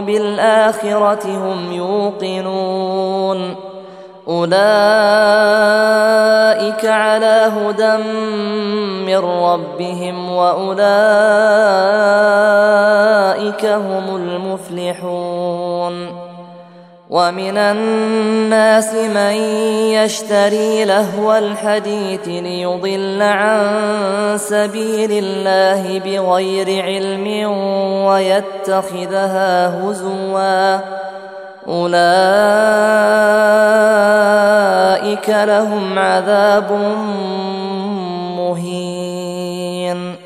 بالآخرة 0.00 1.26
هم 1.26 1.72
يوقنون. 1.72 3.54
أولئك 4.28 4.56
على 6.84 7.52
هدى 7.56 7.96
من 9.06 9.18
ربهم 9.18 10.30
وأولئك 10.30 10.86
هم 13.64 14.16
المفلحون. 14.16 16.25
ومن 17.10 17.56
الناس 17.56 18.94
من 18.94 19.34
يشتري 19.94 20.84
لهو 20.84 21.34
الحديث 21.34 22.28
ليضل 22.28 23.22
عن 23.22 23.68
سبيل 24.36 25.10
الله 25.12 25.98
بغير 25.98 26.84
علم 26.84 27.50
ويتخذها 28.06 29.82
هزوا. 29.82 30.80
أولئك 31.68 31.96
لهم 35.28 35.98
عذاب 35.98 36.72
مهين. 38.36 40.25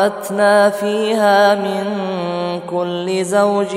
فانبتنا 0.00 0.70
فيها 0.70 1.54
من 1.54 1.84
كل 2.70 3.24
زوج 3.24 3.76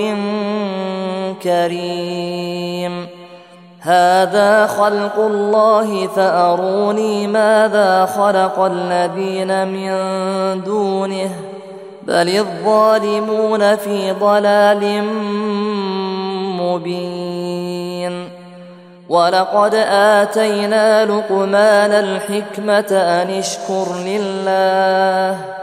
كريم 1.44 3.08
هذا 3.80 4.68
خلق 4.68 5.20
الله 5.20 6.08
فاروني 6.08 7.28
ماذا 7.28 8.06
خلق 8.06 8.60
الذين 8.60 9.68
من 9.68 9.92
دونه 10.64 11.30
بل 12.04 12.30
الظالمون 12.30 13.76
في 13.76 14.12
ضلال 14.12 15.04
مبين 16.60 18.30
ولقد 19.10 19.76
اتينا 19.76 21.06
لقمان 21.06 21.92
الحكمه 21.92 22.92
ان 22.92 23.30
اشكر 23.30 23.86
لله 24.06 25.63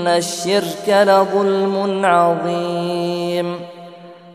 ان 0.00 0.06
الشرك 0.08 0.88
لظلم 0.88 2.04
عظيم 2.04 3.56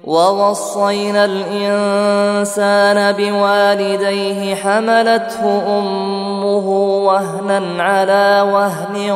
ووصينا 0.04 1.26
الانسان 1.26 3.12
بوالديه 3.12 4.56
حملته 4.56 5.64
امه 5.80 6.68
وهنا 7.06 7.84
على 7.84 8.52
وهن 8.52 9.12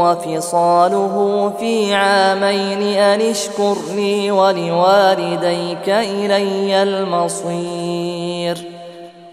وفصاله 0.00 1.52
في 1.58 1.94
عامين 1.94 2.82
ان 2.98 3.20
اشكر 3.20 3.76
لي 3.96 4.30
ولوالديك 4.30 5.88
الي 5.88 6.82
المصير 6.82 8.21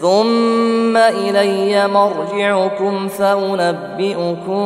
ثم 0.00 0.96
إلي 0.96 1.88
مرجعكم 1.88 3.08
فأنبئكم 3.08 4.60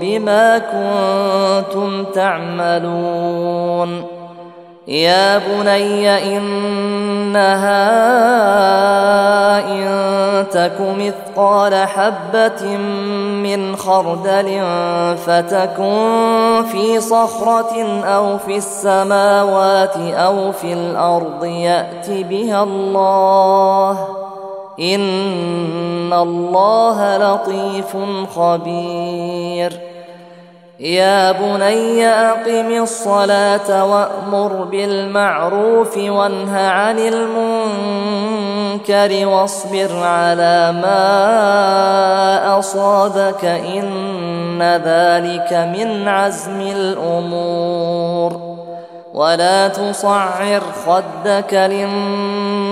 بما 0.00 0.58
كنتم 0.58 2.04
تعملون. 2.04 4.04
يا 4.88 5.38
بني 5.38 6.36
إنها 6.36 7.82
إن 9.68 10.46
تك 10.50 10.80
مثقال 10.80 11.74
حبة 11.74 12.76
من 13.42 13.76
خردل 13.76 14.62
فتكن 15.26 16.64
في 16.72 17.00
صخرة 17.00 18.02
أو 18.04 18.38
في 18.38 18.56
السماوات 18.56 19.96
أو 19.96 20.52
في 20.52 20.72
الأرض 20.72 21.44
يات 21.44 22.10
بها 22.10 22.62
الله. 22.62 24.21
ان 24.80 26.12
الله 26.12 27.16
لطيف 27.16 27.96
خبير. 28.36 29.72
يا 30.80 31.32
بني 31.32 32.06
اقم 32.06 32.82
الصلاه 32.82 33.84
وامر 33.84 34.52
بالمعروف 34.70 35.96
وانه 35.96 36.58
عن 36.58 36.98
المنكر 38.78 39.26
واصبر 39.26 39.96
على 40.02 40.72
ما 40.82 40.98
اصابك 42.58 43.44
ان 43.44 44.62
ذلك 44.62 45.52
من 45.52 46.08
عزم 46.08 46.60
الأمور. 46.60 48.52
ولا 49.14 49.68
تصعر 49.68 50.62
خدك 50.86 51.54
للناس 51.54 52.71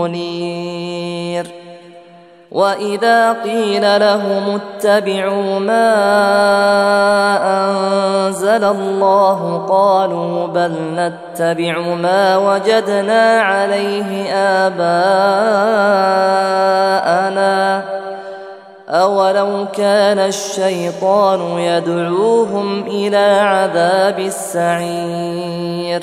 منير 0.00 1.46
وإذا 2.52 3.32
قيل 3.32 4.00
لهم 4.00 4.60
اتبعوا 4.60 5.58
ما 5.58 5.92
أنزل 7.66 8.64
الله 8.64 9.66
قالوا 9.68 10.46
بل 10.46 10.72
نتبع 10.94 11.78
ما 11.78 12.36
وجدنا 12.36 13.40
عليه 13.40 14.32
آباءنا. 14.34 15.02
أولو 18.88 19.66
كان 19.72 20.18
الشيطان 20.18 21.40
يدعوهم 21.58 22.82
إلى 22.86 23.38
عذاب 23.40 24.18
السعير. 24.18 26.02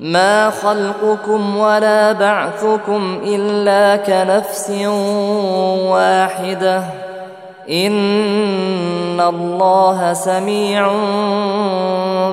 ما 0.00 0.50
خلقكم 0.50 1.56
ولا 1.56 2.12
بعثكم 2.12 3.20
إلا 3.24 3.96
كنفس 3.96 4.70
واحدة. 5.90 6.82
إن 7.70 9.20
الله 9.20 10.12
سميع 10.12 10.92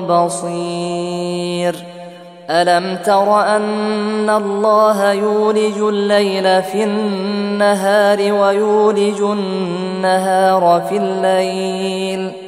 بصير. 0.00 1.76
ألم 2.50 2.96
تر 3.04 3.40
أن 3.40 4.30
الله 4.30 5.12
يولج 5.12 5.78
الليل 5.78 6.62
في 6.62 6.84
النهار 6.84 8.32
ويولج 8.32 9.20
النهار 9.20 10.82
في 10.88 10.96
الليل؟ 10.96 12.47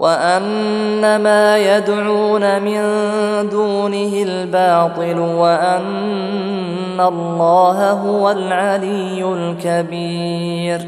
وأن 0.00 1.16
ما 1.16 1.58
يدعون 1.58 2.62
من 2.62 2.80
دونه 3.48 4.12
الباطل 4.22 5.18
وأن 5.18 7.00
الله 7.00 7.90
هو 7.90 8.30
العلي 8.30 9.24
الكبير. 9.24 10.80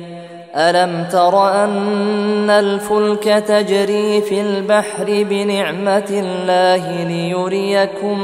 ألم 0.57 1.05
تر 1.13 1.65
أن 1.65 2.51
الفلك 2.51 3.25
تجري 3.25 4.21
في 4.21 4.41
البحر 4.41 5.05
بنعمة 5.09 6.11
الله 6.11 7.05
ليريكم 7.05 8.21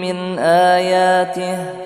من 0.00 0.38
آياته؟ 0.38 1.85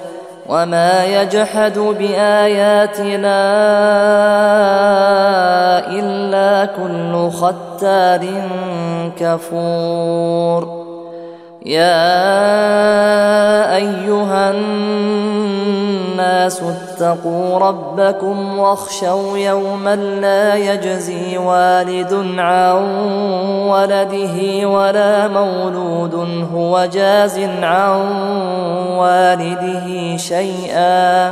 وما 0.51 1.05
يجحد 1.05 1.79
باياتنا 1.79 3.39
الا 5.87 6.65
كل 6.65 7.29
ختار 7.31 8.25
كفور 9.19 10.80
يا 11.65 12.15
أيها 13.75 14.51
الناس 16.11 16.61
اتقوا 16.63 17.57
ربكم 17.59 18.59
واخشوا 18.59 19.37
يوما 19.37 19.95
لا 19.95 20.55
يجزي 20.55 21.37
والد 21.37 22.13
عن 22.37 22.75
ولده 23.67 24.67
ولا 24.67 25.27
مولود 25.27 26.45
هو 26.53 26.85
جاز 26.93 27.39
عن 27.61 28.01
والده 28.97 30.17
شيئا 30.17 31.31